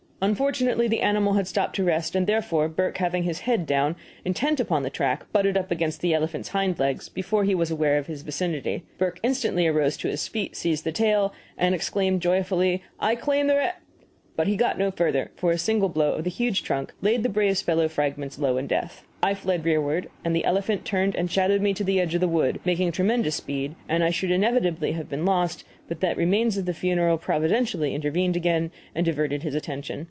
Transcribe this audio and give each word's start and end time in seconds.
Unfortunately 0.23 0.87
the 0.87 1.01
animal 1.01 1.33
had 1.33 1.47
stopped 1.47 1.75
to 1.77 1.83
rest; 1.83 2.15
therefore, 2.27 2.69
Burke 2.69 2.99
having 2.99 3.23
his 3.23 3.39
head 3.39 3.65
down, 3.65 3.95
intent 4.23 4.59
upon 4.59 4.83
the 4.83 4.91
track, 4.91 5.25
butted 5.31 5.57
up 5.57 5.71
against 5.71 5.99
the 5.99 6.13
elephant's 6.13 6.49
hind 6.49 6.77
legs 6.77 7.09
before 7.09 7.43
he 7.43 7.55
was 7.55 7.71
aware 7.71 7.97
of 7.97 8.05
his 8.05 8.21
vicinity. 8.21 8.83
Burke 8.99 9.19
instantly 9.23 9.65
arose 9.65 9.97
to 9.97 10.07
his 10.09 10.27
feet, 10.27 10.55
seized 10.55 10.83
the 10.83 10.91
tail, 10.91 11.33
and 11.57 11.73
exclaimed 11.73 12.21
joyfully, 12.21 12.83
"I 12.99 13.15
claim 13.15 13.47
the 13.47 13.55
re" 13.55 13.69
but 14.35 14.47
got 14.57 14.77
no 14.77 14.91
further, 14.91 15.31
for 15.35 15.49
a 15.49 15.57
single 15.57 15.89
blow 15.89 16.13
of 16.13 16.23
the 16.23 16.29
huge 16.29 16.61
trunk 16.61 16.93
laid 17.01 17.23
the 17.23 17.27
brave 17.27 17.57
fellow's 17.57 17.91
fragments 17.93 18.37
low 18.37 18.57
in 18.57 18.67
death. 18.67 19.03
I 19.23 19.33
fled 19.33 19.65
rearward, 19.65 20.07
and 20.23 20.35
the 20.35 20.45
elephant 20.45 20.85
turned 20.85 21.15
and 21.15 21.31
shadowed 21.31 21.61
me 21.61 21.73
to 21.73 21.83
the 21.83 21.99
edge 21.99 22.13
of 22.13 22.21
the 22.21 22.27
wood, 22.27 22.59
making 22.63 22.91
tremendous 22.91 23.37
speed, 23.37 23.73
and 23.89 24.03
I 24.03 24.11
should 24.11 24.29
inevitably 24.29 24.91
have 24.91 25.09
been 25.09 25.25
lost, 25.25 25.63
but 25.87 25.99
that 26.01 26.13
the 26.13 26.19
remains 26.21 26.57
of 26.57 26.67
the 26.67 26.75
funeral 26.75 27.17
providentially 27.17 27.95
intervened 27.95 28.35
again 28.35 28.69
and 28.93 29.03
diverted 29.03 29.41
his 29.41 29.55
attention. 29.55 29.99